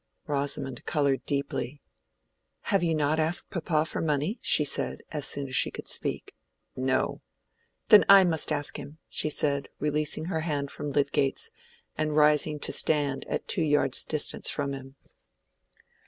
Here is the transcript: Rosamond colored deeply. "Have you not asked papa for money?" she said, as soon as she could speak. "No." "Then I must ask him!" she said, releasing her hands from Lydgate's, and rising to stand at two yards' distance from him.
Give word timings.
Rosamond 0.25 0.83
colored 0.85 1.23
deeply. 1.27 1.79
"Have 2.73 2.81
you 2.81 2.95
not 2.95 3.19
asked 3.19 3.51
papa 3.51 3.85
for 3.85 4.01
money?" 4.01 4.39
she 4.41 4.65
said, 4.65 5.03
as 5.11 5.27
soon 5.27 5.47
as 5.47 5.55
she 5.55 5.69
could 5.69 5.87
speak. 5.87 6.33
"No." 6.75 7.21
"Then 7.89 8.03
I 8.09 8.23
must 8.23 8.51
ask 8.51 8.77
him!" 8.79 8.97
she 9.09 9.29
said, 9.29 9.69
releasing 9.77 10.25
her 10.25 10.39
hands 10.39 10.73
from 10.73 10.89
Lydgate's, 10.89 11.51
and 11.99 12.15
rising 12.15 12.57
to 12.61 12.71
stand 12.71 13.25
at 13.25 13.47
two 13.47 13.61
yards' 13.61 14.03
distance 14.03 14.49
from 14.49 14.73
him. 14.73 14.95